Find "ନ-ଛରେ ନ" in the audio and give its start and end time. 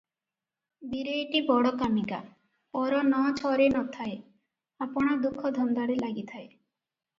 3.11-3.85